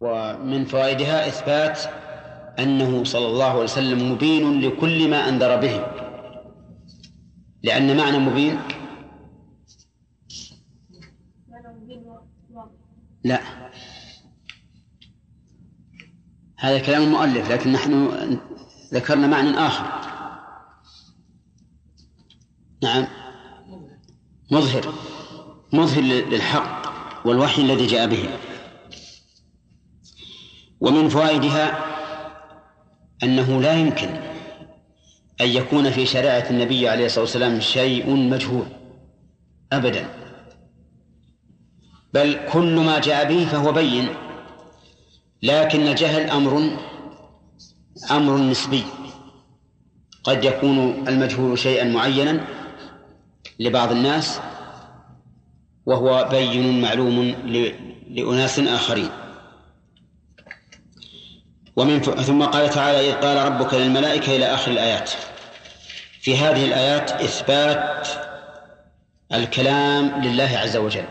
[0.00, 1.80] ومن فوائدها إثبات
[2.58, 5.86] أنه صلى الله عليه وسلم مبين لكل ما أنذر به.
[7.62, 8.58] لأن معنى مبين
[13.24, 13.40] لا.
[16.56, 18.38] هذا كلام المؤلف لكن نحن
[18.94, 19.86] ذكرنا معنى آخر.
[22.82, 23.06] نعم.
[24.50, 24.94] مظهر.
[25.72, 26.88] مظهر للحق
[27.26, 28.28] والوحي الذي جاء به.
[30.80, 31.78] ومن فوائدها
[33.22, 34.08] أنه لا يمكن
[35.40, 38.66] أن يكون في شريعة النبي عليه الصلاة والسلام شيء مجهول
[39.72, 40.06] أبدا.
[42.14, 44.08] بل كل ما جاء به فهو بين
[45.42, 46.70] لكن الجهل أمر
[48.10, 48.84] أمر نسبي.
[50.24, 52.44] قد يكون المجهول شيئا معينا
[53.60, 54.40] لبعض الناس
[55.86, 57.34] وهو بين معلوم
[58.08, 59.10] لأناس آخرين.
[61.78, 65.10] ومن ثم قال تعالى إذ قال ربك للملائكة إلى آخر الآيات.
[66.20, 68.08] في هذه الآيات إثبات
[69.32, 71.04] الكلام لله عز وجل.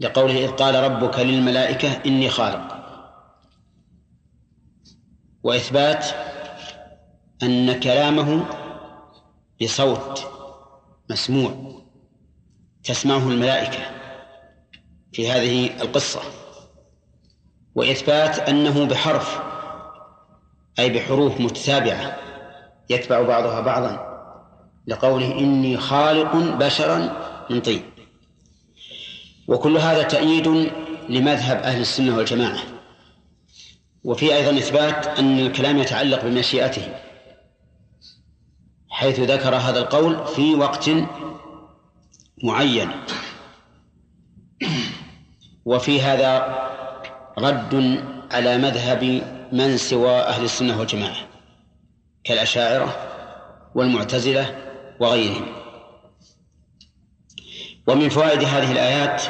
[0.00, 2.76] لقوله إذ قال ربك للملائكة إني خالق.
[5.42, 6.06] وإثبات
[7.42, 8.46] أن كلامه
[9.62, 10.26] بصوت
[11.10, 11.82] مسموع
[12.84, 13.90] تسمعه الملائكة
[15.12, 16.45] في هذه القصة.
[17.76, 19.40] وإثبات أنه بحرف
[20.78, 22.16] أي بحروف متتابعة
[22.90, 24.16] يتبع بعضها بعضا
[24.86, 27.12] لقوله إني خالق بشرا
[27.50, 27.82] من طين.
[29.48, 30.72] وكل هذا تأييد
[31.08, 32.58] لمذهب أهل السنة والجماعة.
[34.04, 36.88] وفي أيضا إثبات أن الكلام يتعلق بمشيئته
[38.90, 40.90] حيث ذكر هذا القول في وقت
[42.42, 42.90] معين.
[45.64, 46.66] وفي هذا
[47.38, 51.16] رد على مذهب من سوى أهل السنة والجماعة
[52.24, 52.96] كالأشاعرة
[53.74, 54.56] والمعتزلة
[55.00, 55.46] وغيرهم.
[57.86, 59.22] ومن فوائد هذه الآيات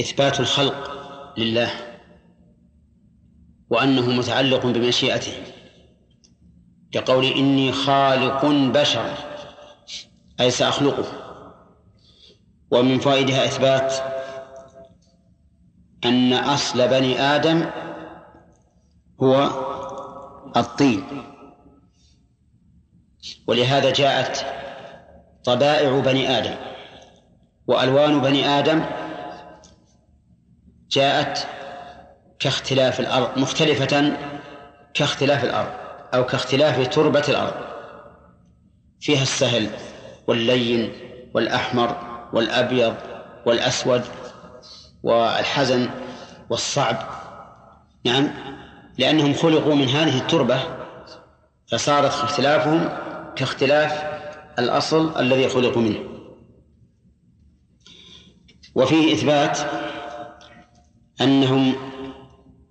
[0.00, 0.90] إثبات الخلق
[1.38, 1.70] لله
[3.70, 5.32] وأنه متعلق بمشيئته
[6.92, 9.14] كقول إني خالق بشرا
[10.40, 11.04] أي سأخلقه.
[12.70, 14.17] ومن فوائدها إثبات
[16.04, 17.70] أن أصل بني آدم
[19.22, 19.50] هو
[20.56, 21.04] الطين.
[23.46, 24.46] ولهذا جاءت
[25.44, 26.54] طبائع بني آدم
[27.66, 28.84] وألوان بني آدم
[30.90, 31.46] جاءت
[32.38, 34.16] كاختلاف الأرض مختلفة
[34.94, 35.72] كاختلاف الأرض
[36.14, 37.54] أو كاختلاف تربة الأرض.
[39.00, 39.70] فيها السهل
[40.26, 40.92] واللين
[41.34, 41.96] والأحمر
[42.32, 42.94] والأبيض
[43.46, 44.04] والأسود
[45.02, 45.90] والحزن
[46.50, 46.96] والصعب.
[48.04, 48.30] نعم.
[48.98, 50.60] لأنهم خلقوا من هذه التربة
[51.66, 52.88] فصارت اختلافهم
[53.36, 54.04] كاختلاف
[54.58, 55.98] الأصل الذي خلقوا منه.
[58.74, 59.58] وفيه إثبات
[61.20, 61.74] أنهم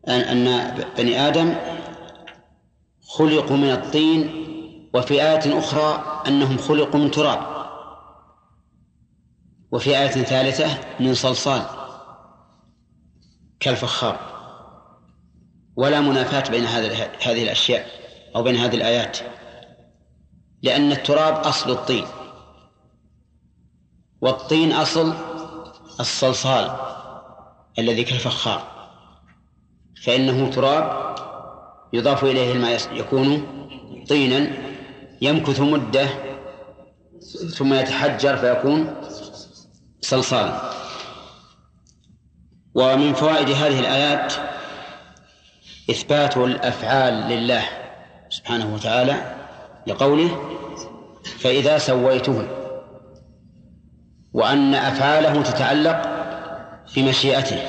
[0.07, 1.55] أن بني آدم
[3.07, 4.47] خلقوا من الطين
[4.93, 7.39] وفي آية أخرى أنهم خلقوا من تراب
[9.71, 11.76] وفي آية ثالثة من صلصال.
[13.59, 14.19] كالفخار.
[15.75, 17.87] ولا منافاة بين هذه الأشياء
[18.35, 19.17] أو بين هذه الآيات
[20.63, 22.05] لأن التراب أصل الطين
[24.21, 25.13] والطين أصل
[25.99, 26.75] الصلصال
[27.79, 28.77] الذي كالفخار.
[30.03, 31.15] فإنه تراب
[31.93, 33.47] يضاف إليه الماء يكون
[34.09, 34.51] طينا
[35.21, 36.07] يمكث مدة
[37.57, 38.95] ثم يتحجر فيكون
[40.01, 40.76] صلصالا.
[42.77, 44.33] ومن فوائد هذه الآيات
[45.89, 47.63] إثبات الأفعال لله
[48.29, 49.15] سبحانه وتعالى
[49.87, 50.41] لقوله
[51.39, 52.47] فإذا سويته
[54.33, 56.01] وأن أفعاله تتعلق
[56.95, 57.59] بمشيئته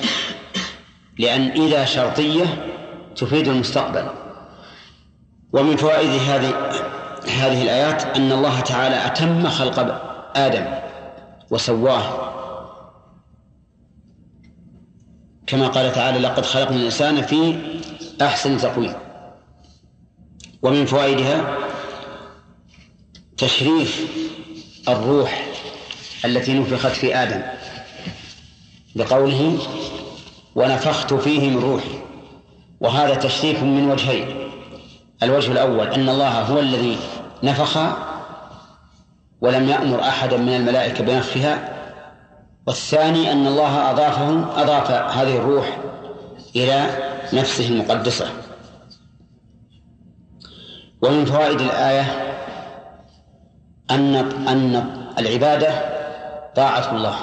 [1.18, 2.44] لأن إذا شرطية
[3.16, 4.06] تفيد المستقبل.
[5.52, 6.54] ومن فوائد هذه
[7.28, 10.02] هذه الآيات أن الله تعالى أتم خلق
[10.36, 10.64] آدم
[11.50, 12.27] وسواه
[15.48, 17.58] كما قال تعالى لقد خلقنا الإنسان في
[18.22, 18.94] أحسن تقويم.
[20.62, 21.58] ومن فوائدها
[23.36, 24.06] تشريف
[24.88, 25.46] الروح
[26.24, 27.42] التي نفخت في آدم
[28.94, 29.58] بقوله
[30.54, 31.98] ونفخت فيه من روحي.
[32.80, 34.50] وهذا تشريف من وجهين.
[35.22, 36.98] الوجه الأول أن الله هو الذي
[37.42, 37.78] نفخ
[39.40, 41.77] ولم يأمر أحدا من الملائكة بنفخها
[42.68, 44.28] والثاني أن الله أضافه
[44.62, 45.78] أضاف هذه الروح
[46.56, 46.86] إلى
[47.32, 48.26] نفسه المقدسة.
[51.02, 52.34] ومن فوائد الآية
[53.90, 54.14] أن
[54.48, 55.70] أن العبادة
[56.56, 57.16] طاعة الله.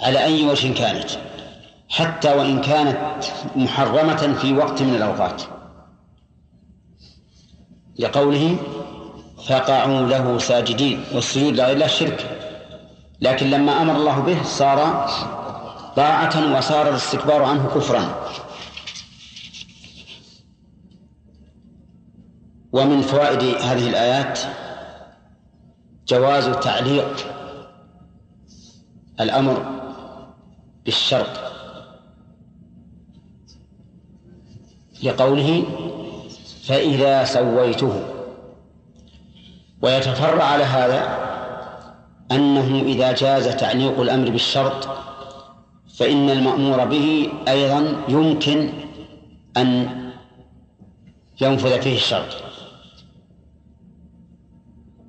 [0.00, 1.10] على أي وجه كانت؟
[1.88, 3.24] حتى وإن كانت
[3.56, 5.42] محرمة في وقت من الأوقات.
[7.98, 8.56] لقوله
[9.48, 12.35] فقعوا له ساجدين والسجود لغير الله شرك.
[13.20, 15.08] لكن لما أمر الله به صار
[15.96, 18.30] طاعة وصار الاستكبار عنه كفرا.
[22.72, 24.40] ومن فوائد هذه الآيات
[26.08, 27.26] جواز تعليق
[29.20, 29.64] الأمر
[30.84, 31.40] بالشرط
[35.02, 35.64] لقوله
[36.64, 38.02] فإذا سويته.
[39.82, 41.25] ويتفرع على هذا
[42.32, 44.88] أنه إذا جاز تعليق الأمر بالشرط
[45.98, 48.72] فإن المأمور به أيضا يمكن
[49.56, 49.88] أن
[51.40, 52.36] ينفذ فيه الشرط.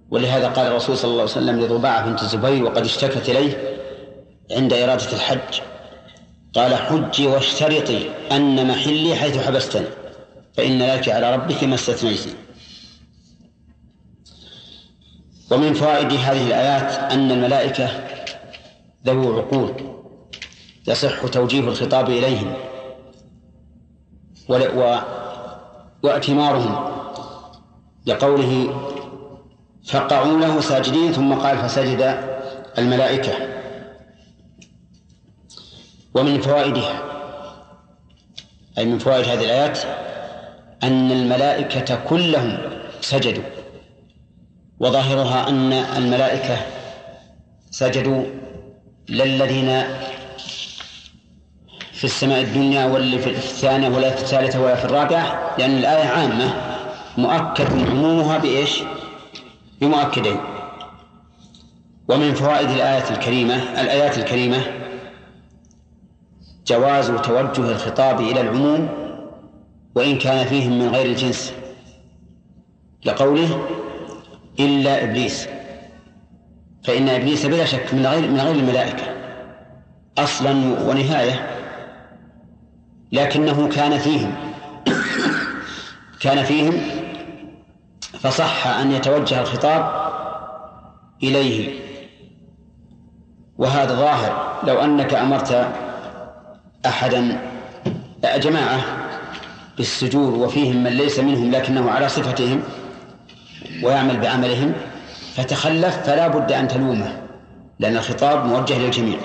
[0.09, 3.77] ولهذا قال الرسول صلى الله عليه وسلم لضباعة بنت الزبير وقد اشتكت إليه
[4.51, 5.61] عند إرادة الحج.
[6.55, 9.87] قال حجي واشترطي أن محلي حيث حبستني
[10.53, 12.35] فإن لك على ربك ما استثنيت.
[15.51, 17.89] ومن فوائد هذه الآيات أن الملائكة
[19.05, 19.73] ذو عقول
[20.87, 22.53] يصح توجيه الخطاب إليهم
[24.49, 24.97] و...
[26.03, 26.97] وأتمارهم
[28.05, 28.73] لقوله
[29.87, 32.23] فقعوا له ساجدين ثم قال فسجد
[32.77, 33.33] الملائكة.
[36.13, 37.03] ومن فوائدها
[38.77, 39.79] أي من فوائد هذه الآيات
[40.83, 42.57] أن الملائكة كلهم
[43.01, 43.56] سجدوا.
[44.79, 46.57] وظاهرها أن الملائكة
[47.71, 48.23] سجدوا
[49.09, 49.83] للذين
[51.91, 56.53] في السماء الدنيا واللي في الثانية ولا في الثالثة ولا في الرابعة لأن الآية عامة
[57.17, 58.81] مؤكد عمومها بإيش؟
[59.81, 60.37] بمؤكدين
[62.07, 64.61] ومن فوائد الآية الكريمة الآيات الكريمة
[66.67, 68.89] جواز توجه الخطاب إلى العموم
[69.95, 71.53] وإن كان فيهم من غير الجنس
[73.05, 73.67] لقوله
[74.59, 75.47] إلا إبليس.
[76.83, 79.03] فإن إبليس بلا شك من غير من غير الملائكة.
[80.17, 80.51] أصلا
[80.89, 81.49] ونهاية.
[83.11, 84.33] لكنه كان فيهم.
[86.19, 86.81] كان فيهم.
[88.19, 89.91] فصح أن يتوجه الخطاب
[91.23, 91.79] إليه.
[93.57, 94.61] وهذا ظاهر.
[94.63, 95.67] لو أنك أمرت
[96.85, 97.39] أحدا
[98.37, 98.79] جماعة
[99.77, 102.63] بالسجود وفيهم من ليس منهم لكنه على صفتهم
[103.83, 104.73] ويعمل بعملهم
[105.35, 107.27] فتخلف فلا بد أن تلومه
[107.79, 109.19] لأن الخطاب موجه للجميع.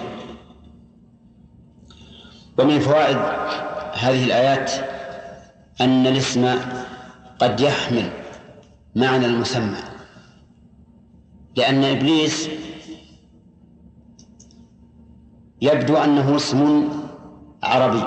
[2.58, 3.16] ومن فوائد
[3.92, 4.72] هذه الآيات
[5.80, 6.54] أن الاسم
[7.38, 8.10] قد يحمل
[8.96, 9.78] معنى المسمى
[11.56, 12.48] لأن إبليس
[15.62, 16.88] يبدو أنه اسم
[17.62, 18.04] عربي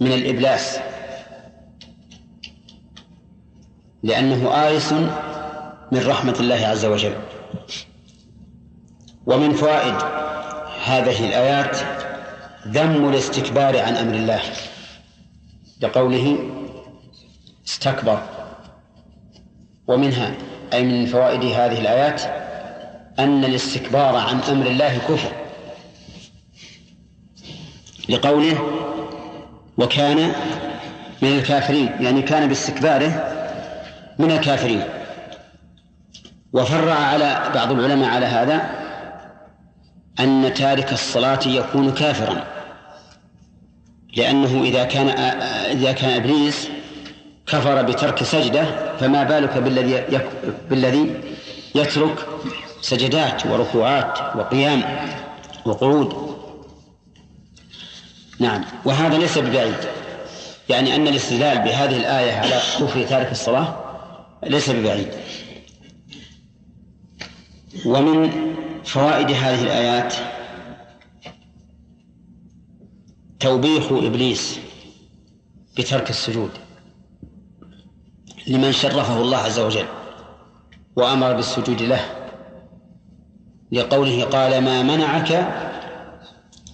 [0.00, 0.78] من الإبلاس.
[4.02, 4.92] لأنه آيس
[5.92, 7.14] من رحمة الله عز وجل.
[9.26, 9.94] ومن فوائد
[10.84, 11.76] هذه الآيات
[12.68, 14.40] ذم الاستكبار عن أمر الله.
[15.80, 16.38] لقوله
[17.68, 18.22] استكبر.
[19.86, 20.34] ومنها
[20.72, 22.22] أي من فوائد هذه الآيات
[23.18, 25.32] أن الاستكبار عن أمر الله كفر.
[28.08, 28.58] لقوله
[29.78, 30.32] وكان
[31.22, 33.39] من الكافرين يعني كان باستكباره
[34.20, 34.82] من الكافرين.
[36.52, 38.70] وفرع على بعض العلماء على هذا
[40.20, 42.44] أن تارك الصلاة يكون كافرا.
[44.16, 45.08] لأنه إذا كان
[45.70, 46.68] إذا كان إبليس
[47.46, 50.20] كفر بترك سجدة فما بالك بالذي
[50.70, 51.20] بالذي
[51.74, 52.26] يترك
[52.80, 54.82] سجدات وركوعات وقيام
[55.64, 56.30] وقعود؟
[58.38, 58.64] نعم.
[58.84, 59.74] وهذا ليس ببعيد.
[60.68, 63.79] يعني أن الاستدلال بهذه الآية على كفر تارك الصلاة
[64.42, 65.08] ليس ببعيد.
[67.86, 68.30] ومن
[68.84, 70.14] فوائد هذه الآيات
[73.40, 74.58] توبيخ إبليس
[75.78, 76.50] بترك السجود
[78.46, 79.86] لمن شرفه الله عز وجل
[80.96, 82.04] وأمر بالسجود له
[83.72, 85.32] لقوله قال ما منعك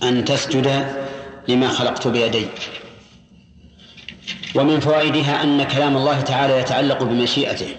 [0.02, 0.96] أن تسجد
[1.49, 2.46] لما خلقت بيدي.
[4.54, 7.76] ومن فوائدها أن كلام الله تعالى يتعلق بمشيئته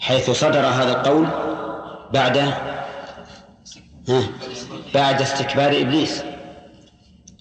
[0.00, 1.26] حيث صدر هذا القول
[2.12, 2.54] بعد
[4.94, 6.22] بعد استكبار إبليس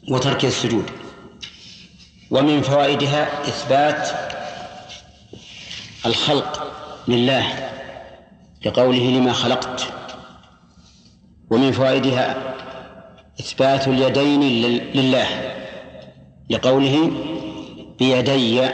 [0.10, 0.86] وترك السجود.
[2.32, 4.10] ومن فوائدها إثبات
[6.06, 6.72] الخلق
[7.08, 7.70] لله
[8.66, 9.88] لقوله لما خلقت.
[11.50, 12.56] ومن فوائدها
[13.40, 14.42] إثبات اليدين
[14.94, 15.56] لله
[16.50, 17.12] لقوله
[18.02, 18.70] بيدي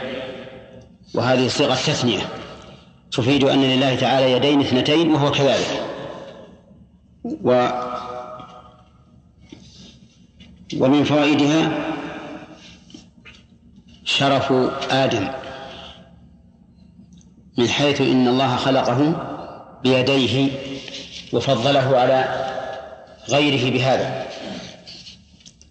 [1.14, 2.22] وهذه صيغة تثنية.
[3.12, 5.82] تفيد أن لله تعالى يدين اثنتين وهو كذلك.
[7.44, 7.68] و
[10.76, 11.70] ومن فوائدها
[14.04, 14.52] شرف
[14.90, 15.28] آدم
[17.58, 19.14] من حيث إن الله خلقه
[19.82, 20.50] بيديه
[21.32, 22.48] وفضله على
[23.28, 24.26] غيره بهذا.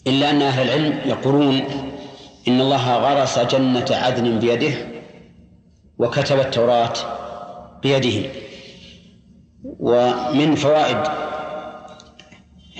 [0.07, 1.87] إلا أن أهل العلم يقولون
[2.47, 4.73] إن الله غرس جنة عدن بيده
[5.97, 6.93] وكتب التوراة
[7.83, 8.29] بيده.
[9.79, 10.97] ومن فوائد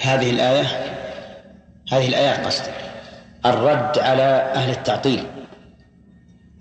[0.02, 0.66] هذه الآية
[1.92, 2.64] هذه الآيات قصد
[3.46, 5.24] الرد على أهل التعطيل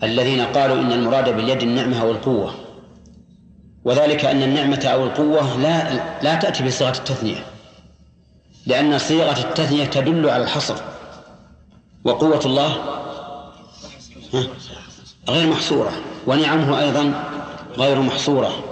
[0.03, 2.55] الذين قالوا إن المراد باليد النعمة أو القوة.
[3.85, 7.45] وذلك أن النعمة أو القوة لا لا تأتي بصيغة التثنية
[8.67, 10.96] لأن صيغة التثنية تدل على الحصر.
[12.07, 12.77] وقوة الله
[15.29, 15.93] غير محصورة
[16.27, 17.25] ونعمه أيضا
[17.79, 18.65] غير محصورة.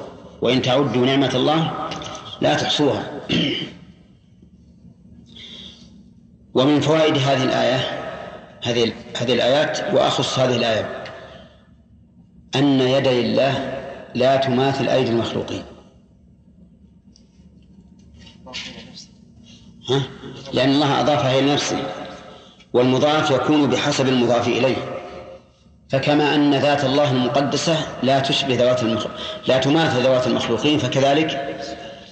[0.42, 1.88] وإن تعدوا نعمة الله
[2.40, 3.20] لا تحصوها.
[6.54, 7.76] ومن فوائد هذه الآية
[8.62, 11.04] هذه هذه الآيات وأخص هذه الآية
[12.54, 13.82] أن يدي الله
[14.14, 15.62] لا تماثل أيدي المخلوقين.
[19.90, 20.02] ها؟
[20.52, 22.03] لأن الله أضافها إلى نفسه.
[22.74, 24.76] والمضاف يكون بحسب المضاف إليه.
[25.88, 29.12] فكما أن ذات الله المقدسة لا تشبه ذوات المخلوق
[29.48, 31.58] لا تماثل ذوات المخلوقين فكذلك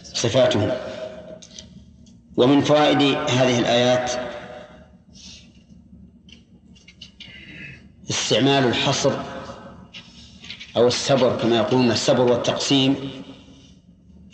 [0.05, 0.71] صفاتهم.
[2.37, 4.13] ومن فوائد هذه الآيات
[8.11, 9.13] استعمال الحصر
[10.77, 13.11] أو السبر كما يقولون السبر والتقسيم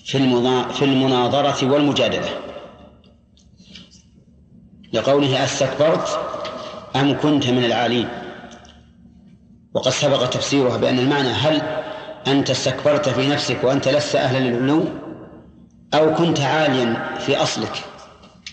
[0.04, 0.18] في
[0.75, 2.48] في المناظرة والمجادلة.
[4.92, 6.18] لقوله أستكبرت
[6.97, 8.09] أم كنت من العالين؟
[9.75, 11.62] وقد سبق تفسيرها بأن المعنى هل
[12.26, 14.85] أنت استكبرت في نفسك وأنت لست أهلا للعلو
[15.95, 17.85] أو كنت عاليا في أصلك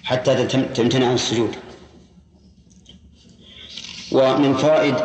[0.04, 1.56] حتى تمتنع عن السجود.
[4.12, 4.96] ومن فوائد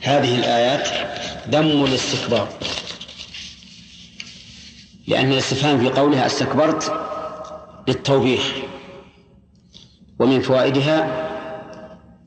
[0.00, 0.88] هذه الآيات
[1.50, 2.48] ذم الاستكبار
[5.06, 6.92] لأن الاستفهام في قولها أستكبرت
[7.88, 8.52] للتوبيخ.
[10.22, 11.28] ومن فوائدها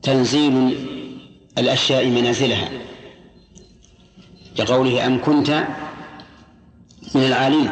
[0.02, 0.78] تنزيل
[1.58, 2.68] الأشياء منازلها
[4.58, 5.66] لقوله أم كنت
[7.14, 7.70] من العالين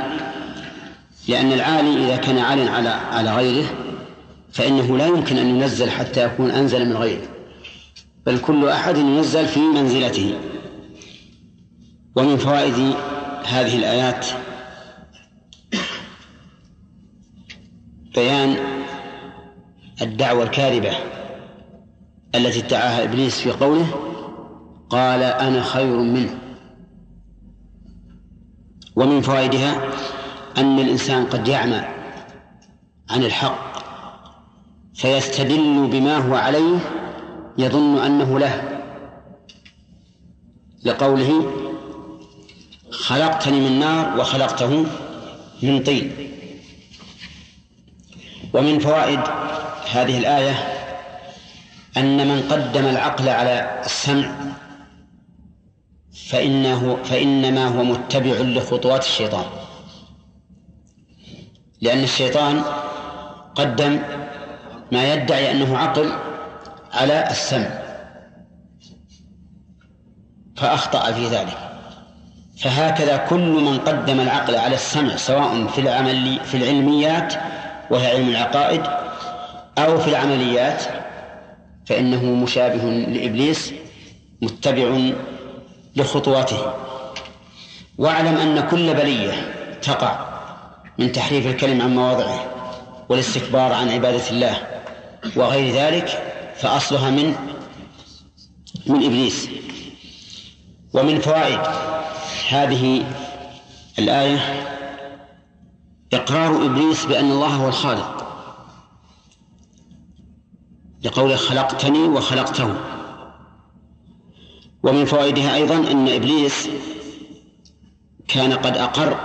[1.28, 3.66] لأن العالي إذا كان عال على على غيره
[4.52, 7.28] فإنه لا يمكن أن ينزل حتى يكون أنزل من غيره
[8.26, 10.38] بل كل أحد ينزل في منزلته.
[12.16, 12.94] ومن فوائد
[13.44, 14.26] هذه الآيات
[18.14, 18.83] بيان
[20.02, 20.92] الدعوة الكاذبة
[22.34, 23.86] التي ادعاها إبليس في قوله
[24.90, 26.38] قال أنا خير منه.
[28.96, 29.92] ومن فوائدها
[30.56, 31.84] أن الإنسان قد يعمى
[33.10, 33.74] عن الحق
[34.94, 36.78] فيستدل بما هو عليه
[37.58, 38.80] يظن أنه له.
[40.84, 41.52] لقوله
[42.90, 44.86] خلقتني من نار وخلقته
[45.62, 46.30] من طين.
[48.54, 49.20] ومن فوائد
[49.94, 50.54] هذه الآية
[51.96, 54.30] أن من قدم العقل على السمع
[56.30, 59.44] فإنه فإنما هو متبع لخطوات الشيطان.
[61.80, 62.62] لأن الشيطان
[63.54, 64.02] قدم
[64.92, 66.12] ما يدعي أنه عقل
[66.92, 67.70] على السمع
[70.56, 71.58] فأخطأ في ذلك.
[72.58, 77.34] فهكذا كل من قدم العقل على السمع سواء في العمل في العلميات
[77.90, 78.82] وهي علم العقائد
[79.78, 80.82] أو في العمليات
[81.86, 83.72] فإنه مشابه لإبليس
[84.42, 85.12] متبع
[85.96, 86.72] لخطواته.
[87.98, 89.32] واعلم أن كل بلية
[89.82, 90.26] تقع
[90.98, 92.46] من تحريف الكلم عن مواضعه
[93.08, 94.56] والاستكبار عن عبادة الله
[95.36, 96.22] وغير ذلك
[96.56, 97.34] فأصلها من
[98.86, 99.48] من إبليس.
[100.92, 101.60] ومن فوائد
[102.50, 103.04] هذه
[103.98, 104.38] الآية
[106.12, 108.23] إقرار إبليس بأن الله هو الخالق.
[111.04, 112.74] لقوله خلقتني وخلقته.
[114.82, 116.68] ومن فوائدها أيضا أن إبليس
[118.28, 119.20] كان قد أقر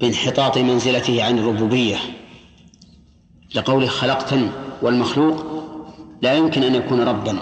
[0.00, 1.96] بانحطاط منزلته عن الربوبية.
[3.54, 4.50] لقوله خلقتني
[4.82, 5.44] والمخلوق
[6.22, 7.38] لا يمكن أن يكون ربا.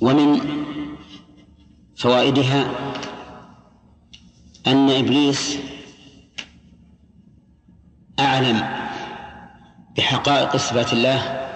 [0.00, 0.40] ومن
[1.96, 2.70] فوائدها
[4.66, 5.58] أن إبليس
[8.18, 8.83] أعلم
[9.96, 11.48] بحقائق صفات الله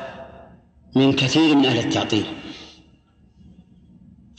[0.96, 2.26] من كثير من أهل التعطيل.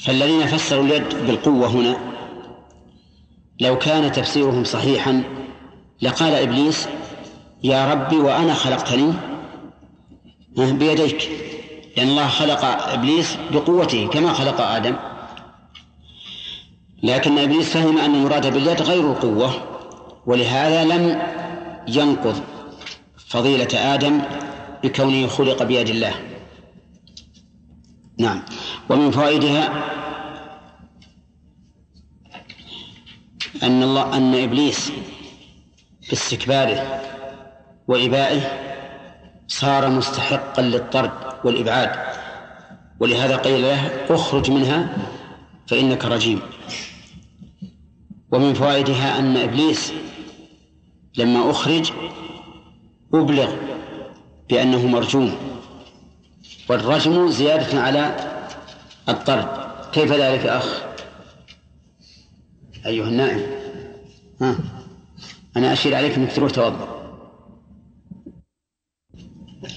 [0.06, 1.98] فالذين فسروا اليد بالقوة هنا
[3.60, 5.24] لو كان تفسيرهم صحيحا
[6.02, 6.88] لقال إبليس
[7.64, 9.14] يا ربي وأنا خلقتني
[10.58, 11.30] بيديك.
[11.98, 14.96] لأن الله خلق إبليس بقوته كما خلق آدم.
[17.04, 19.54] لكن إبليس فهم أن المراد باليد غير القوة
[20.26, 21.22] ولهذا لم
[21.88, 22.42] ينقض.
[23.30, 24.22] فضيلة آدم
[24.84, 26.14] بكونه خلق بيد الله.
[28.20, 28.42] نعم.
[28.90, 29.86] ومن فوائدها
[33.64, 34.92] أن الله أن إبليس
[36.10, 37.02] باستكباره
[37.88, 38.42] وإبائه
[39.48, 41.12] صار مستحقا للطرد
[41.44, 41.92] والإبعاد.
[43.00, 44.98] ولهذا قيل له اخرج منها
[45.68, 46.42] فإنك رجيم.
[48.32, 49.94] ومن فوائدها أن إبليس
[51.18, 51.92] لما أخرج
[53.14, 53.56] أبلغ
[54.50, 55.36] بأنه مرجوم
[56.70, 58.16] والرجم زيادة على
[59.10, 59.70] الطرد.
[59.92, 60.82] كيف ذلك أخ؟
[62.86, 63.42] أيها النائم.
[64.42, 64.56] ها.
[65.58, 67.00] أنا أشير عليك أنك تروح توضأ.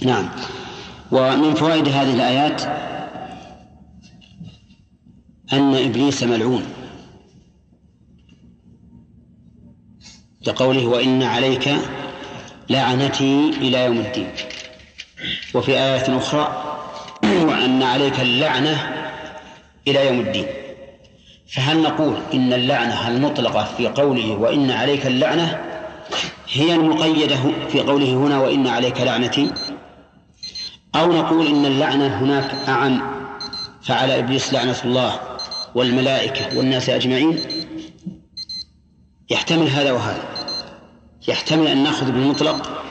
[0.01, 0.29] نعم.
[1.11, 2.61] ومن فوائد هذه الآيات
[5.53, 6.63] أن إبليس ملعون.
[10.47, 11.69] لقوله وإن عليك
[12.73, 14.29] لعنتي إلى يوم الدين.
[15.53, 16.77] وفي آية أخرى
[17.23, 18.75] وأن عليك اللعنة
[19.87, 20.45] إلى يوم الدين.
[21.53, 25.61] فهل نقول إن اللعنة المطلقة في قوله وإن عليك اللعنة
[26.53, 27.37] هي المقيدة
[27.71, 29.51] في قوله هنا وإن عليك لعنتي؟
[30.95, 33.01] أو نقول إن اللعنة هناك أعم
[33.83, 35.19] فعلى إبليس لعنة الله
[35.75, 37.39] والملائكة والناس أجمعين؟
[39.29, 40.32] يحتمل هذا وهذا.
[41.27, 42.83] يحتمل أن نأخذ بالمطلق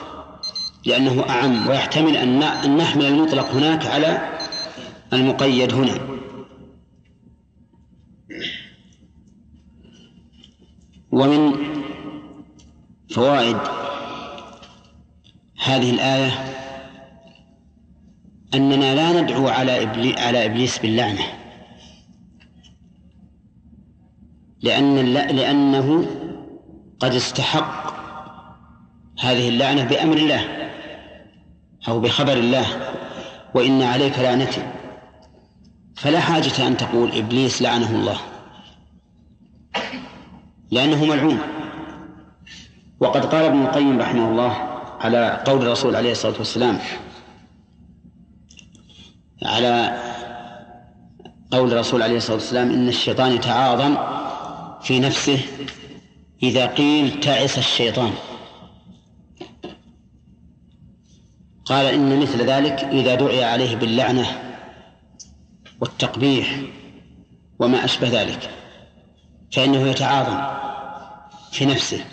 [0.85, 2.39] لأنه أعم ويحتمل أن
[2.77, 4.39] نحمل المطلق هناك على
[5.13, 5.99] المقيد هنا.
[11.11, 11.53] ومن
[13.09, 13.57] فوائد
[15.63, 16.31] هذه الآية
[18.53, 21.23] أننا لا ندعو على إبليس, على إبليس باللعنة.
[24.61, 26.05] لأن لأنه
[26.99, 27.82] قد استحق
[29.19, 30.69] هذه اللعنة بأمر الله
[31.87, 32.65] أو بخبر الله
[33.53, 34.61] وإن عليك لعنتي.
[35.95, 38.17] فلا حاجة أن تقول إبليس لعنه الله
[40.71, 41.39] لأنه ملعون.
[42.99, 44.51] وقد قال ابن القيم رحمه الله
[44.99, 46.79] على قول الرسول عليه الصلاة والسلام
[49.45, 49.99] على
[51.51, 53.97] قول الرسول عليه الصلاة والسلام إن الشيطان يتعاظم
[54.81, 55.39] في نفسه
[56.43, 58.11] إذا قيل تعس الشيطان.
[61.65, 64.25] قال إن مثل ذلك إذا دعي عليه باللعنة
[65.81, 66.59] والتقبيح
[67.59, 68.49] وما أشبه ذلك
[69.51, 70.41] فإنه يتعاظم
[71.51, 72.05] في نفسه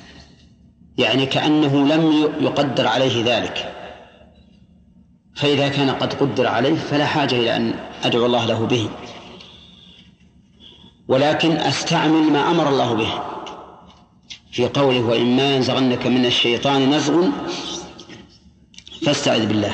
[0.98, 3.76] يعني كأنه لم يقدر عليه ذلك.
[5.34, 8.88] فإذا كان قد قدر عليه فلا حاجة إلى أن أدعو الله له به.
[11.08, 13.12] ولكن أستعمل ما أمر الله به.
[14.52, 17.28] في قوله وإما ينزغنك من الشيطان نزغ
[19.06, 19.72] فاستعذ بالله.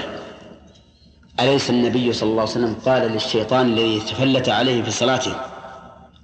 [1.41, 5.35] أليس النبي صلى الله عليه وسلم قال للشيطان الذي تفلت عليه في صلاته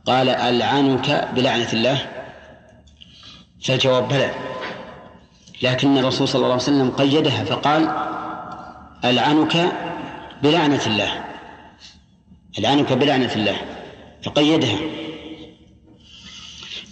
[0.07, 2.07] قال ألعنك بلعنة الله؟
[3.65, 4.31] فالجواب بلى.
[5.63, 7.89] لكن الرسول صلى الله عليه وسلم قيدها فقال
[9.05, 9.73] ألعنك
[10.43, 11.25] بلعنة الله.
[12.59, 13.57] ألعنك بلعنة الله.
[14.23, 14.79] فقيدها.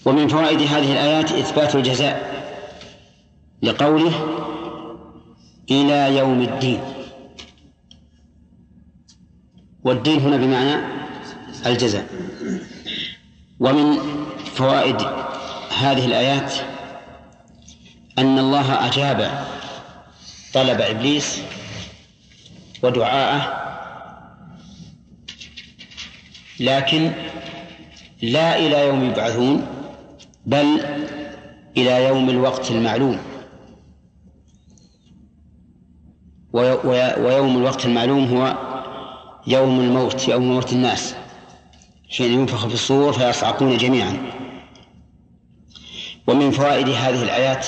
[0.05, 2.45] ومن فوائد هذه الآيات إثبات الجزاء
[3.63, 4.13] لقوله
[5.71, 6.81] إلى يوم الدين.
[9.85, 10.77] والدين هنا بمعنى
[11.67, 12.07] الجزاء.
[13.61, 13.99] ومن
[14.55, 15.01] فوائد
[15.79, 16.53] هذه الآيات
[18.19, 19.45] أن الله أجاب
[20.55, 21.41] طلب إبليس
[22.83, 23.61] ودعاءه
[26.61, 27.13] لكن
[28.23, 29.67] لا إلى يوم يبعثون
[30.47, 30.81] بل
[31.77, 33.19] إلى يوم الوقت المعلوم.
[36.53, 38.57] ويوم الوقت المعلوم هو
[39.47, 41.15] يوم الموت يوم موت الناس.
[42.17, 44.17] حين ينفخ في الصور فيصعقون جميعا.
[46.27, 47.67] ومن فوائد هذه الآيات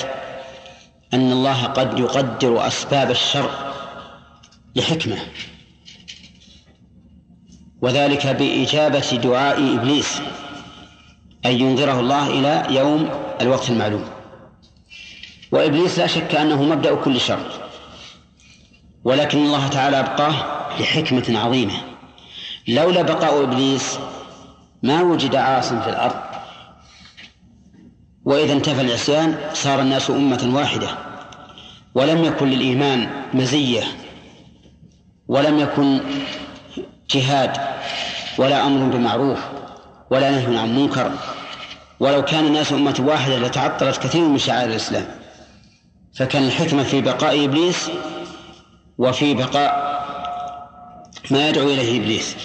[1.14, 3.50] أن الله قد يقدر أسباب الشر
[4.76, 5.16] لحكمة.
[7.82, 10.20] وذلك بإجابة دعاء إبليس
[11.46, 14.04] أن ينظره الله إلى يوم الوقت المعلوم.
[15.52, 17.61] وإبليس لا شك أنه مبدأ كل شر.
[19.04, 20.34] ولكن الله تعالى أبقاه
[20.80, 21.74] لحكمة عظيمة.
[22.68, 23.98] لولا بقاء إبليس
[24.82, 26.20] ما وجد عاص في الأرض.
[28.24, 30.88] وإذا انتفى العصيان صار الناس أمة واحدة.
[31.94, 33.82] ولم يكن للإيمان مزية.
[35.28, 36.00] ولم يكن
[37.10, 37.56] جهاد.
[38.38, 39.38] ولا أمر بمعروف.
[40.10, 41.12] ولا نهي عن منكر.
[42.00, 45.06] ولو كان الناس أمة واحدة لتعطلت كثير من شعائر الإسلام.
[46.14, 47.90] فكان الحكمة في بقاء إبليس
[48.98, 49.92] وفي بقاء
[51.30, 52.36] ما يدعو إليه إبليس.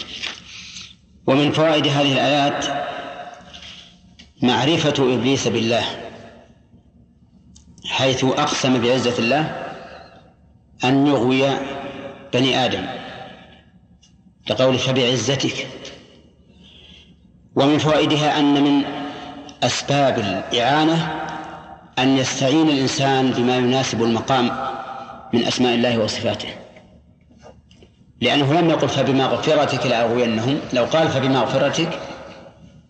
[1.28, 2.66] ومن فوائد هذه الآيات
[4.42, 5.84] معرفة إبليس بالله
[7.86, 9.66] حيث أقسم بعزة الله
[10.84, 11.50] أن يغوي
[12.34, 12.86] بني آدم
[14.50, 15.68] لقول فبعزتك.
[17.56, 18.84] ومن فوائدها أن من
[19.64, 21.24] أسباب الإعانة
[22.00, 24.77] أن يستعين الإنسان بما يناسب المقام
[25.34, 26.50] من أسماء الله وصفاته.
[28.22, 32.00] لأنه لم يقل فبمغفرتك لأغوينهم لو قال فبمغفرتك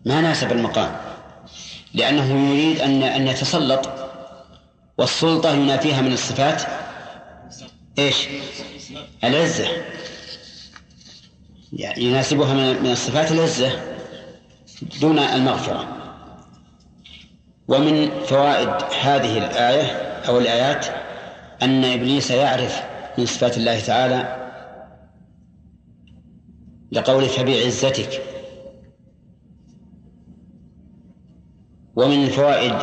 [0.04, 0.96] ما ناسب المقام.
[1.94, 3.88] لأنه يريد أن أن يتسلط
[4.98, 6.62] والسلطة ينافيها من الصفات.
[7.98, 8.28] إيش؟
[9.24, 9.68] العزة.
[11.72, 13.80] يعني يناسبها من الصفات العزة
[15.00, 15.88] دون المغفرة.
[17.68, 18.68] ومن فوائد
[19.00, 19.86] هذه الآية
[20.28, 20.86] أو الآيات
[21.62, 22.82] أن إبليس يعرف
[23.18, 24.48] من صفات الله تعالى
[26.92, 28.22] لقوله فبعزتك.
[31.96, 32.74] ومن فوائد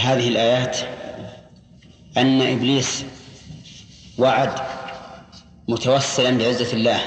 [0.00, 0.78] هذه الآيات
[2.16, 3.04] أن إبليس
[4.18, 4.52] وعد
[5.68, 7.00] متوسلا بعزة الله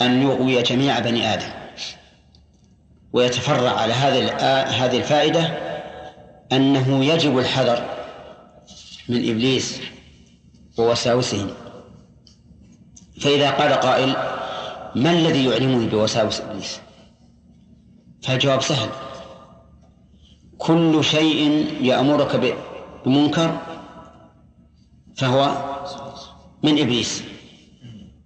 [0.00, 1.50] أن يغوي جميع بني آدم.
[3.12, 4.36] ويتفرع على هذه
[4.84, 5.58] هذه الفائدة
[6.52, 7.99] أنه يجب الحذر
[9.10, 9.80] من إبليس
[10.78, 11.46] ووساوسه
[13.20, 14.16] فإذا قال قائل
[14.94, 16.80] ما الذي يعلمني بوساوس إبليس؟
[18.22, 18.88] فالجواب سهل.
[20.58, 22.56] كل شيء يأمرك
[23.04, 23.58] بمنكر
[25.16, 25.52] فهو
[26.62, 27.22] من إبليس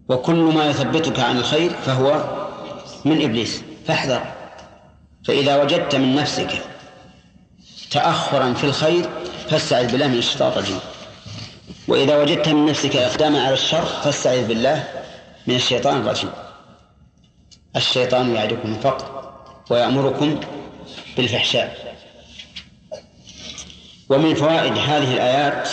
[0.09, 2.25] وكل ما يثبتك عن الخير فهو
[3.05, 3.63] من إبليس.
[3.87, 4.23] فاحذر.
[5.25, 6.63] فإذا وجدت من نفسك
[7.91, 9.09] تأخرا في الخير
[9.49, 10.79] فاستعذ بالله من الشيطان الرجيم.
[11.89, 14.89] وإذا وجدت من نفسك إقداما على الشر فاستعذ بالله
[15.47, 16.31] من الشيطان الرجيم.
[17.77, 19.33] الشيطان يعدكم الفقر
[19.71, 20.41] ويأمركم
[21.17, 21.97] بالفحشاء.
[24.09, 25.69] ومن فوائد هذه الآيات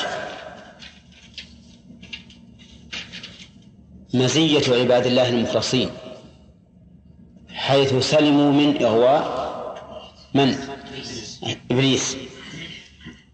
[4.14, 5.90] مزية عباد الله المخلصين
[7.54, 9.52] حيث سلموا من إغواء
[10.34, 10.58] من؟
[11.72, 12.18] إبليس.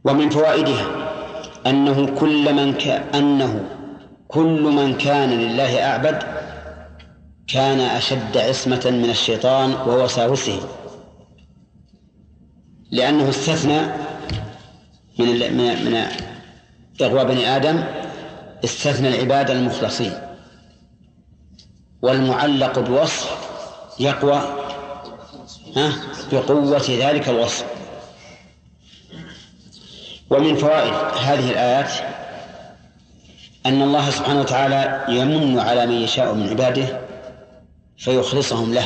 [0.07, 0.85] ومن فوائدها
[1.67, 2.75] أنه كل من
[3.15, 3.65] أنه
[4.27, 6.23] كل من كان لله أعبد
[7.47, 10.59] كان أشد عصمة من الشيطان ووساوسه
[12.91, 13.81] لأنه استثنى
[15.19, 16.07] من من من
[17.01, 17.83] إغواء بني آدم
[18.65, 20.13] استثنى العباد المخلصين.
[22.01, 23.37] والمعلق بوصف
[23.99, 24.41] يقوى
[26.31, 27.76] بقوة ذلك الوصف.
[30.29, 31.91] ومن فوائد هذه الآيات
[33.65, 37.01] أن الله سبحانه وتعالى يمن على من يشاء من عباده
[37.97, 38.85] فيخلصهم له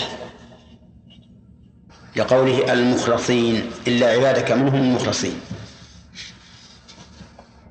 [2.16, 5.40] لقوله المخلصين إلا عبادك منهم المخلصين.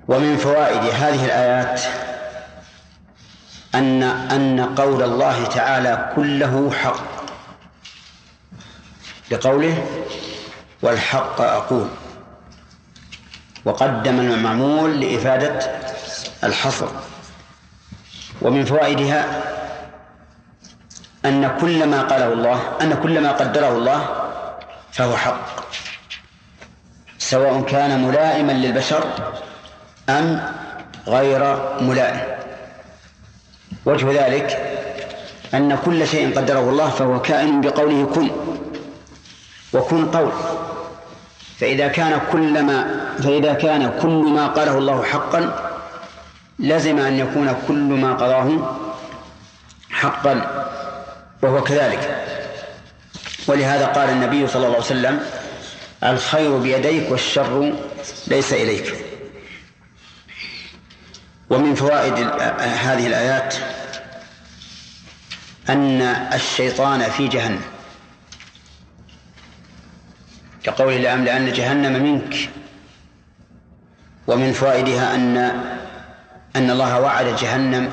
[0.09, 1.81] ومن فوائد هذه الآيات
[3.75, 7.05] أن أن قول الله تعالى كله حق
[9.31, 9.87] لقوله
[10.83, 11.89] والحق أقول.
[13.65, 15.59] وقدم المعمول لإفادة
[16.45, 16.89] الحصر.
[18.43, 19.25] ومن فوائدها
[21.25, 24.09] أن كل ما قاله الله أن كل ما قدره الله
[24.93, 25.47] فهو حق.
[27.19, 29.05] سواء كان ملائما للبشر
[30.09, 30.53] أم
[31.07, 31.43] غير
[31.81, 32.21] ملائم.
[33.87, 34.49] وجه ذلك
[35.55, 38.31] أن كل شيء قدره الله فهو كائن بقوله كن
[39.75, 40.33] وكن قول.
[41.61, 45.71] فإذا كان كل ما فإذا كان كل ما قاله الله حقا
[46.59, 48.77] لزم أن يكون كل ما قضاه
[49.91, 50.67] حقا
[51.43, 52.27] وهو كذلك.
[53.47, 55.21] ولهذا قال النبي صلى الله عليه وسلم
[56.05, 57.73] الخير بيديك والشر
[58.27, 58.95] ليس إليك.
[61.51, 62.15] ومن فوائد
[62.59, 63.55] هذه الآيات
[65.69, 66.03] أن
[66.35, 67.63] الشيطان في جهنم.
[70.63, 72.51] كقوله لأملأن جهنم منك
[74.27, 75.37] ومن فوائدها أن
[76.57, 77.93] أن الله وعد جهنم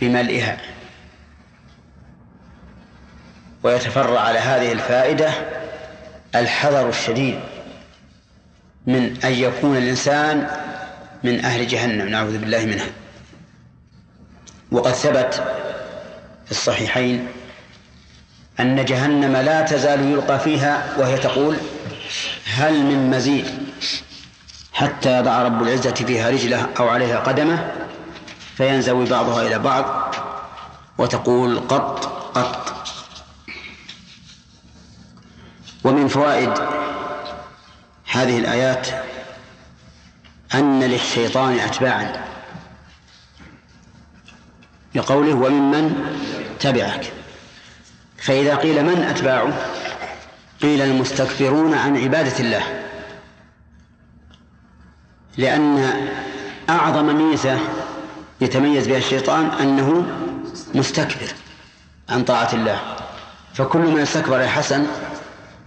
[0.00, 0.58] بملئها.
[3.62, 5.32] ويتفرع على هذه الفائدة
[6.34, 7.40] الحذر الشديد
[8.86, 10.46] من أن يكون الإنسان
[11.24, 12.08] من أهل جهنم.
[12.08, 12.86] نعوذ بالله منها.
[14.72, 15.34] وقد ثبت
[16.44, 17.28] في الصحيحين
[18.60, 21.56] أن جهنم لا تزال يلقى فيها وهي تقول
[22.54, 23.46] هل من مزيد
[24.72, 27.72] حتى يضع رب العزة فيها رجله أو عليها قدمه
[28.56, 30.14] فينزوي بعضها إلى بعض
[30.98, 32.72] وتقول قط قط.
[35.84, 36.50] ومن فوائد
[38.12, 38.88] هذه الآيات
[40.54, 42.24] أن للشيطان أتباعا
[44.94, 46.16] لقوله وممن
[46.60, 47.12] تبعك.
[48.22, 49.52] فإذا قيل من أتباعه
[50.62, 52.62] قيل المستكبرون عن عبادة الله.
[55.36, 55.92] لأن
[56.70, 57.58] أعظم ميزة
[58.40, 60.06] يتميز بها الشيطان أنه
[60.74, 61.28] مستكبر
[62.08, 62.80] عن طاعة الله.
[63.54, 64.86] فكل من استكبر يا حسن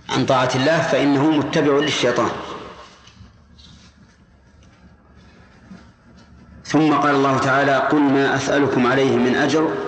[0.10, 2.30] عن طاعة الله فإنه متبع للشيطان.
[6.66, 9.85] ثم قال الله تعالى قل ما أسألكم عليه من أجر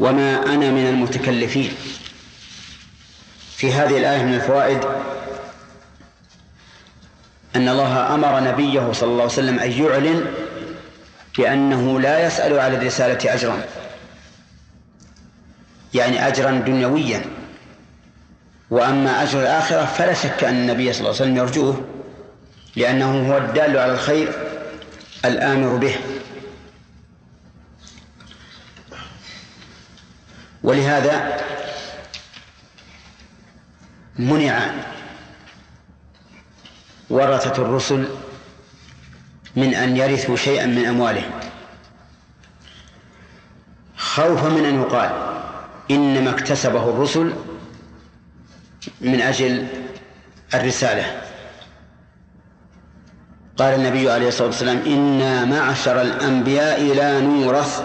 [0.00, 1.72] وما أنا من المتكلفين.
[3.56, 4.84] في هذه الآية من الفوائد
[7.56, 10.24] أن الله أمر نبيه صلى الله عليه وسلم أن يعلن
[11.38, 13.64] بأنه لا يسأل على الرسالة أجرا.
[15.94, 17.24] يعني أجرا دنيويا.
[18.70, 21.84] وأما أجر الآخرة فلا شك أن النبي صلى الله عليه وسلم يرجوه
[22.76, 24.32] لأنه هو الدال على الخير
[25.24, 25.96] الآمر به.
[30.62, 31.40] ولهذا
[34.18, 34.70] منع
[37.10, 38.08] ورثة الرسل
[39.56, 41.30] من أن يرثوا شيئا من أموالهم.
[43.96, 45.10] خوفا من أن يقال
[45.90, 47.32] إنما اكتسبه الرسل
[49.00, 49.66] من أجل
[50.54, 51.22] الرسالة.
[53.58, 57.82] قال النبي عليه الصلاة والسلام إنا معشر الأنبياء لا نورث.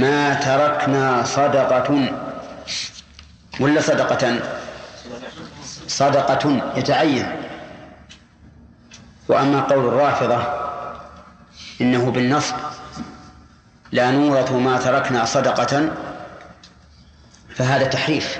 [0.00, 2.08] ما تركنا صدقة.
[3.60, 4.40] ولا صدقة؟
[5.88, 7.26] صدقة يتعين.
[9.28, 10.46] وأما قول الرافضة
[11.80, 12.54] إنه بالنصب
[13.92, 15.90] لا نورث ما تركنا صدقة
[17.54, 18.38] فهذا تحريف.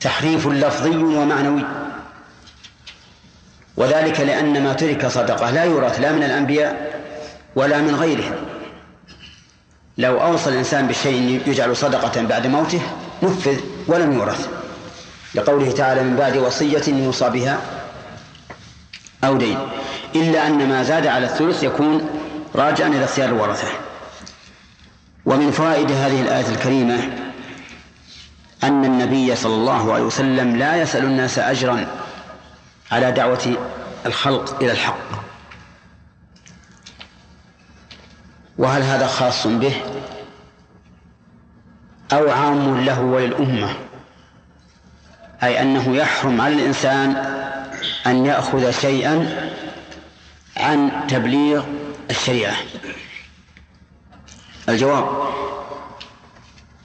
[0.00, 1.64] تحريف لفظي ومعنوي.
[3.76, 7.00] وذلك لأن ما ترك صدقة لا يورث لا من الأنبياء
[7.56, 8.53] ولا من غيرهم.
[9.98, 12.80] لو أوصى الإنسان بشيء يجعل صدقة بعد موته
[13.22, 14.48] نفذ ولم يورث.
[15.34, 17.60] لقوله تعالى من بعد وصية يوصى بها
[19.24, 19.58] أو دين.
[20.16, 22.10] إلا أن ما زاد على الثلث يكون
[22.54, 23.68] راجعا إلى اختيار الورثة.
[25.26, 26.98] ومن فوائد هذه الآية الكريمة
[28.64, 31.86] أن النبي صلى الله عليه وسلم لا يسأل الناس أجرا
[32.92, 33.56] على دعوة
[34.06, 35.23] الخلق إلى الحق.
[38.58, 39.74] وهل هذا خاص به؟
[42.12, 43.74] أو عام له وللأمة.
[45.42, 47.16] أي أنه يحرم على الإنسان
[48.06, 49.50] أن يأخذ شيئا
[50.56, 51.64] عن تبليغ
[52.10, 52.56] الشريعة.
[54.68, 55.08] الجواب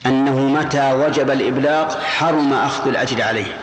[0.06, 3.58] أنه متى وجب الإبلاغ حرم أخذ الأجر عليه.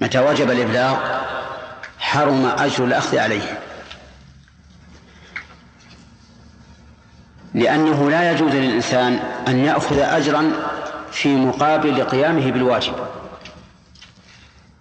[0.00, 0.96] متى وجب الإبلاغ
[1.98, 3.58] حرم أجر الأخذ عليه.
[7.54, 10.52] لأنه لا يجوز للإنسان أن يأخذ أجرا
[11.12, 12.94] في مقابل قيامه بالواجب.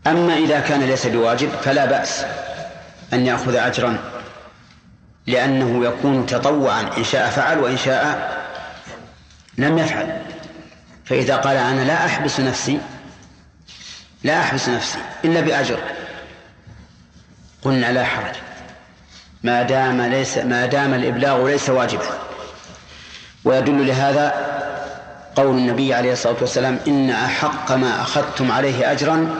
[0.08, 2.26] أما إذا كان ليس بواجب فلا بأس
[3.14, 3.98] أن يأخذ أجرا
[5.28, 8.32] لأنه يكون تطوعا إن شاء فعل وإن شاء
[9.58, 10.22] لم يفعل.
[11.06, 12.80] فإذا قال أنا لا أحبس نفسي
[14.24, 15.80] لا أحبس نفسي إلا بأجر.
[17.62, 18.36] قلنا لا حرج.
[19.44, 22.31] ما دام ليس ما دام الإبلاغ ليس واجبا.
[23.46, 24.52] ويدل لهذا
[25.36, 29.36] قول النبي عليه الصلاة والسلام إن أحق ما أخذتم عليه أجرا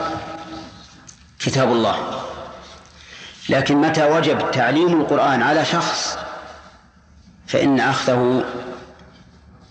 [1.38, 1.96] كتاب الله.
[3.48, 6.18] لكن متى وجب تعليم القرآن على شخص؟
[7.46, 8.44] فإن أخذه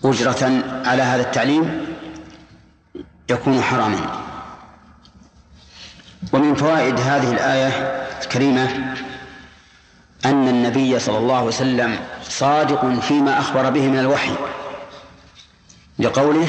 [0.04, 1.86] أجرة على هذا التعليم
[3.30, 4.22] يكون حراما.
[6.32, 7.68] ومن فوائد هذه الآية
[8.22, 8.94] الكريمة
[10.24, 14.32] أن النبي صلى الله عليه وسلم صادق فيما أخبر به من الوحي
[15.98, 16.46] لقوله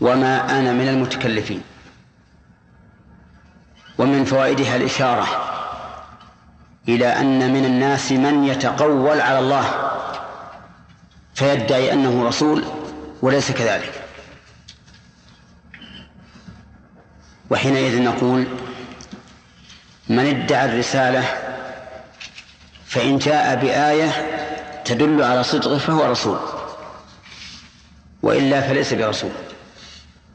[0.00, 1.62] وما أنا من المتكلفين
[3.98, 5.26] ومن فوائدها الإشارة
[6.88, 9.64] إلى أن من الناس من يتقول على الله
[11.34, 12.64] فيدعي أنه رسول
[13.22, 14.04] وليس كذلك.
[17.50, 18.46] وحينئذ نقول
[20.08, 21.43] من ادعى الرسالة
[22.94, 24.10] فإن جاء بآية
[24.84, 26.38] تدل على صدقه فهو رسول
[28.22, 29.30] وإلا فليس برسول.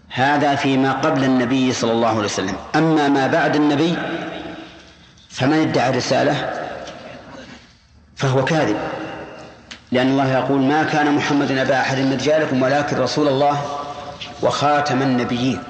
[0.09, 2.55] هذا فيما قبل النبي صلى الله عليه وسلم.
[2.75, 3.97] أما ما بعد النبي
[5.29, 6.53] فمن ادعى الرسالة
[8.15, 8.77] فهو كاذب.
[9.91, 13.79] لأن الله يقول ما كان محمد أبا أحد من رجالكم ولكن رسول الله
[14.41, 15.63] وخاتم النبيين.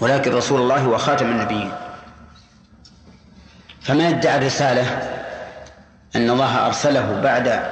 [0.00, 1.72] ولكن رسول الله وخاتم النبيين.
[3.82, 4.82] فمن ادعى الرسالة
[6.16, 7.62] أن الله أرسله بعد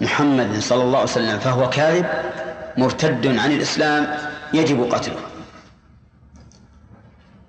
[0.00, 2.06] محمد صلى الله عليه وسلم فهو كاذب
[2.76, 4.06] مرتد عن الإسلام
[4.54, 5.20] يجب قتله.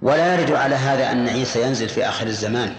[0.01, 2.73] ولا يرد على هذا أن عيسى ينزل في آخر الزمان.